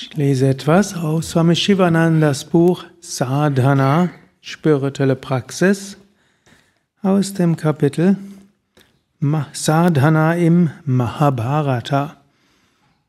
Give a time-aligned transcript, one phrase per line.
[0.00, 5.96] Ich lese etwas aus Swami Shivanandas Buch Sadhana, spirituelle Praxis,
[7.02, 8.16] aus dem Kapitel
[9.52, 12.16] Sadhana im Mahabharata.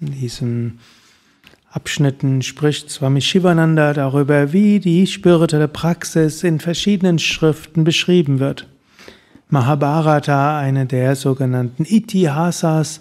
[0.00, 0.80] In diesen
[1.70, 8.66] Abschnitten spricht Swami Shivananda darüber, wie die spirituelle Praxis in verschiedenen Schriften beschrieben wird.
[9.52, 13.00] Mahabharata, eine der sogenannten Itihasas,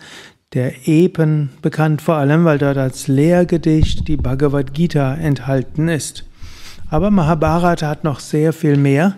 [0.54, 6.26] der Epen, bekannt vor allem, weil dort als Lehrgedicht die Bhagavad Gita enthalten ist.
[6.90, 9.16] Aber Mahabharata hat noch sehr viel mehr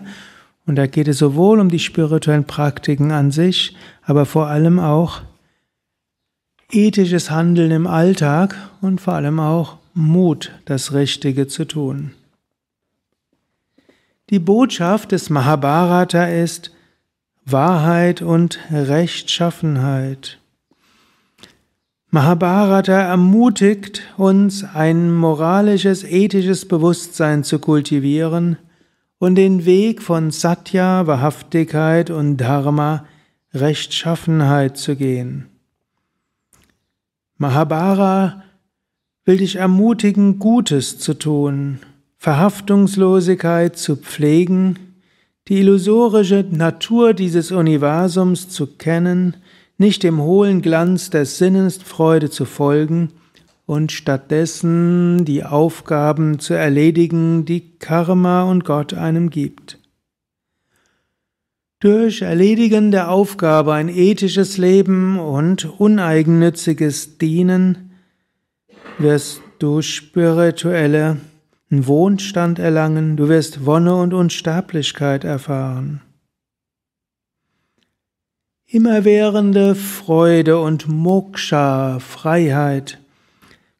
[0.66, 5.22] und da geht es sowohl um die spirituellen Praktiken an sich, aber vor allem auch
[6.70, 12.12] ethisches Handeln im Alltag und vor allem auch Mut, das Richtige zu tun.
[14.30, 16.72] Die Botschaft des Mahabharata ist
[17.44, 20.38] Wahrheit und Rechtschaffenheit.
[22.14, 28.56] Mahabharata ermutigt uns, ein moralisches, ethisches Bewusstsein zu kultivieren
[29.18, 33.04] und den Weg von Satya, Wahrhaftigkeit und Dharma,
[33.52, 35.46] Rechtschaffenheit zu gehen.
[37.36, 38.44] Mahabharata
[39.24, 41.80] will dich ermutigen, Gutes zu tun,
[42.18, 44.78] Verhaftungslosigkeit zu pflegen,
[45.48, 49.34] die illusorische Natur dieses Universums zu kennen,
[49.78, 53.10] nicht dem hohlen Glanz der Sinnesfreude zu folgen
[53.66, 59.78] und stattdessen die Aufgaben zu erledigen, die Karma und Gott einem gibt.
[61.80, 67.90] Durch Erledigen der Aufgabe ein ethisches Leben und uneigennütziges Dienen
[68.98, 71.18] wirst du spirituelle
[71.68, 76.03] Wohnstand erlangen, du wirst Wonne und Unsterblichkeit erfahren
[78.74, 82.98] immerwährende Freude und Moksha, Freiheit,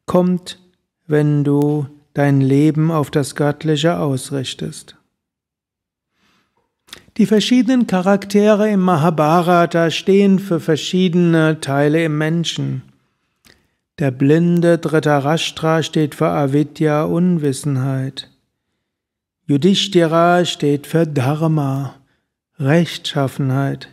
[0.05, 0.57] kommt,
[1.05, 4.95] wenn du dein Leben auf das Göttliche ausrichtest.
[7.17, 12.81] Die verschiedenen Charaktere im Mahabharata stehen für verschiedene Teile im Menschen.
[13.99, 18.29] Der blinde Dhritarashtra steht für Avidya, Unwissenheit.
[19.45, 21.95] Yudhishthira steht für Dharma,
[22.57, 23.89] Rechtschaffenheit.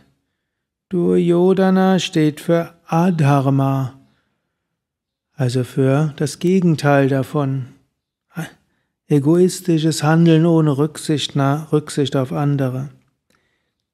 [0.93, 3.99] Duryodhana steht für Adharma,
[5.33, 7.69] also für das Gegenteil davon.
[9.07, 12.89] Egoistisches Handeln ohne Rücksicht, Rücksicht auf andere.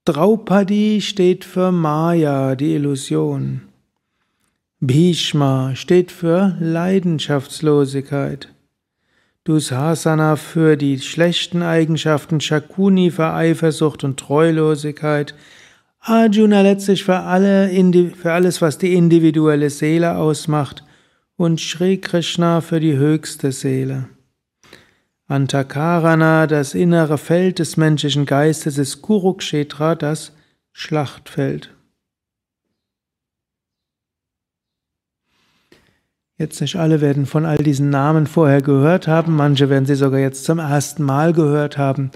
[0.04, 3.62] Draupadi steht für Maya, die Illusion.
[4.82, 8.54] Bhishma steht für Leidenschaftslosigkeit.
[9.46, 15.34] Dusasana für die schlechten Eigenschaften, Shakuni für Eifersucht und Treulosigkeit,
[16.00, 17.70] Arjuna letztlich für, alle,
[18.16, 20.84] für alles, was die individuelle Seele ausmacht
[21.36, 24.08] und Sri Krishna für die höchste Seele.
[25.28, 30.32] Antakarana, das innere Feld des menschlichen Geistes, ist Kurukshetra, das
[30.72, 31.76] Schlachtfeld.
[36.38, 40.22] Jetzt nicht alle werden von all diesen Namen vorher gehört haben, manche werden sie sogar
[40.22, 42.12] jetzt zum ersten Mal gehört haben.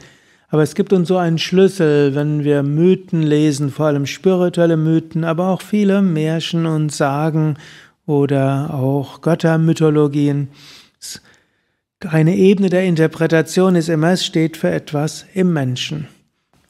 [0.54, 5.24] Aber es gibt uns so einen Schlüssel, wenn wir Mythen lesen, vor allem spirituelle Mythen,
[5.24, 7.58] aber auch viele Märchen und Sagen
[8.06, 10.50] oder auch Göttermythologien.
[12.08, 16.08] Eine Ebene der Interpretation ist immer, es steht für etwas im Menschen.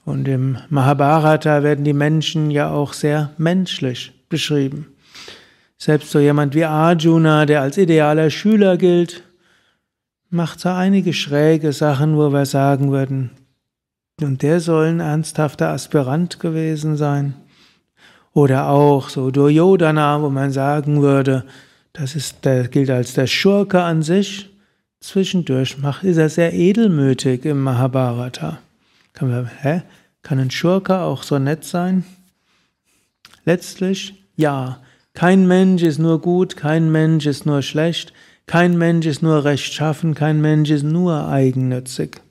[0.06, 4.94] Und im Mahabharata werden die Menschen ja auch sehr menschlich beschrieben.
[5.78, 9.24] Selbst so jemand wie Arjuna, der als idealer Schüler gilt,
[10.30, 13.32] macht so einige schräge Sachen, wo wir sagen würden,
[14.22, 17.36] und der soll ein ernsthafter Aspirant gewesen sein.
[18.34, 21.46] Oder auch so Duryodhana, wo man sagen würde,
[21.94, 24.50] das ist, der gilt als der Schurke an sich.
[25.00, 28.60] Zwischendurch macht, ist er sehr edelmütig im Mahabharata.
[29.14, 29.84] Kann, man, hä?
[30.24, 32.06] Kann ein Schurke auch so nett sein?
[33.46, 34.80] Letztlich, ja.
[35.14, 38.14] Kein Mensch ist nur gut, kein Mensch ist nur schlecht,
[38.48, 42.22] kein Mensch ist nur rechtschaffen, kein Mensch ist nur eigennützig.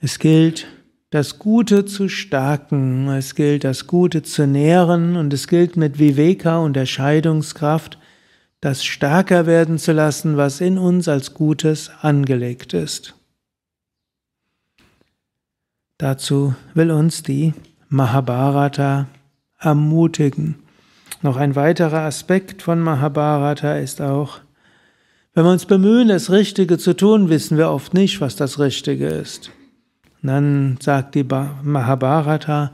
[0.00, 0.66] Es gilt,
[1.10, 6.58] das Gute zu stärken, es gilt, das Gute zu nähren und es gilt mit Viveka
[6.58, 7.98] und Erscheidungskraft,
[8.60, 13.14] das stärker werden zu lassen, was in uns als Gutes angelegt ist.
[15.96, 17.54] Dazu will uns die
[17.88, 19.08] Mahabharata
[19.58, 20.56] ermutigen.
[21.22, 24.38] Noch ein weiterer Aspekt von Mahabharata ist auch,
[25.34, 29.08] wenn wir uns bemühen, das Richtige zu tun, wissen wir oft nicht, was das Richtige
[29.08, 29.50] ist.
[30.22, 32.72] Dann sagt die Mahabharata,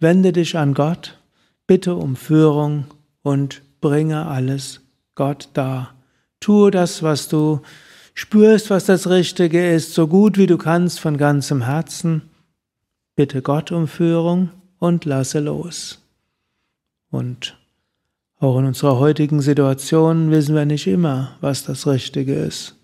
[0.00, 1.18] wende dich an Gott,
[1.66, 2.86] bitte um Führung
[3.22, 4.80] und bringe alles
[5.14, 5.94] Gott dar.
[6.40, 7.60] Tue das, was du
[8.14, 12.22] spürst, was das Richtige ist, so gut wie du kannst von ganzem Herzen.
[13.14, 16.02] Bitte Gott um Führung und lasse los.
[17.10, 17.56] Und
[18.38, 22.74] auch in unserer heutigen Situation wissen wir nicht immer, was das Richtige ist.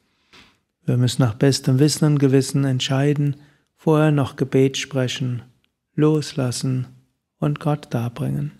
[0.84, 3.36] Wir müssen nach bestem Wissen und Gewissen entscheiden,
[3.82, 5.42] vorher noch Gebet sprechen,
[5.96, 6.86] loslassen
[7.40, 8.52] und Gott darbringen.